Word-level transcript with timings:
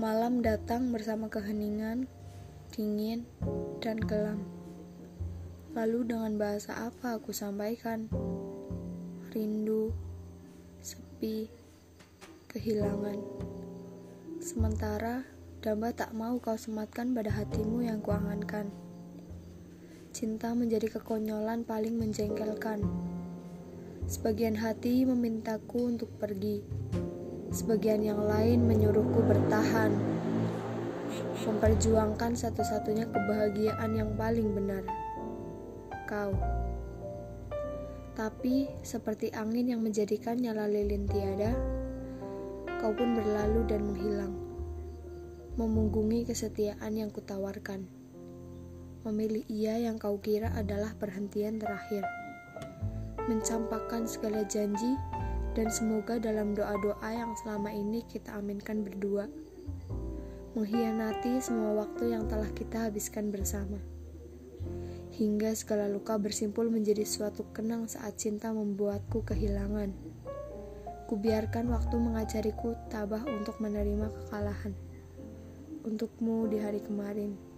Malam 0.00 0.40
datang 0.40 0.96
bersama 0.96 1.28
keheningan, 1.28 2.08
dingin, 2.72 3.28
dan 3.84 4.00
kelam. 4.00 4.40
Lalu 5.76 6.08
dengan 6.08 6.40
bahasa 6.40 6.88
apa 6.88 7.20
aku 7.20 7.36
sampaikan? 7.36 8.08
Rindu, 9.28 9.92
sepi, 10.80 11.52
kehilangan. 12.48 13.20
Sementara 14.40 15.28
damba 15.60 15.92
tak 15.92 16.16
mau 16.16 16.40
kau 16.40 16.56
sematkan 16.56 17.12
pada 17.12 17.36
hatimu 17.36 17.84
yang 17.84 18.00
kuangankan. 18.00 18.72
Cinta 20.16 20.56
menjadi 20.56 20.96
kekonyolan 20.96 21.68
paling 21.68 22.00
menjengkelkan. 22.00 22.80
Sebagian 24.08 24.56
hati 24.64 25.04
memintaku 25.04 25.92
untuk 25.92 26.08
pergi 26.16 26.64
Sebagian 27.50 28.06
yang 28.06 28.22
lain 28.30 28.62
menyuruhku 28.62 29.26
bertahan, 29.26 29.90
memperjuangkan 31.42 32.38
satu-satunya 32.38 33.10
kebahagiaan 33.10 33.90
yang 33.90 34.14
paling 34.14 34.54
benar. 34.54 34.86
Kau. 36.06 36.30
Tapi, 38.14 38.70
seperti 38.86 39.34
angin 39.34 39.74
yang 39.74 39.82
menjadikan 39.82 40.38
nyala 40.38 40.70
lilin 40.70 41.10
tiada, 41.10 41.50
kau 42.78 42.94
pun 42.94 43.18
berlalu 43.18 43.66
dan 43.66 43.82
menghilang, 43.82 44.34
memunggungi 45.58 46.30
kesetiaan 46.30 46.94
yang 46.94 47.10
kutawarkan. 47.10 47.82
Memilih 49.02 49.42
ia 49.50 49.74
yang 49.90 49.98
kau 49.98 50.22
kira 50.22 50.54
adalah 50.54 50.94
perhentian 50.94 51.58
terakhir. 51.58 52.06
Mencampakkan 53.26 54.06
segala 54.06 54.46
janji 54.46 54.94
dan 55.54 55.68
semoga 55.70 56.22
dalam 56.22 56.54
doa-doa 56.54 57.10
yang 57.10 57.34
selama 57.34 57.74
ini 57.74 58.06
kita 58.06 58.38
aminkan 58.38 58.86
berdua, 58.86 59.26
mengkhianati 60.54 61.42
semua 61.42 61.86
waktu 61.86 62.14
yang 62.14 62.30
telah 62.30 62.50
kita 62.54 62.90
habiskan 62.90 63.34
bersama. 63.34 63.78
Hingga 65.10 65.52
segala 65.58 65.90
luka 65.90 66.16
bersimpul 66.16 66.70
menjadi 66.70 67.02
suatu 67.02 67.44
kenang 67.50 67.90
saat 67.90 68.16
cinta 68.16 68.54
membuatku 68.54 69.26
kehilangan. 69.26 69.90
Kubiarkan 71.10 71.66
waktu 71.74 71.96
mengajariku 71.98 72.78
tabah 72.86 73.26
untuk 73.26 73.58
menerima 73.58 74.06
kekalahan. 74.06 74.72
Untukmu 75.82 76.46
di 76.46 76.62
hari 76.62 76.78
kemarin. 76.78 77.49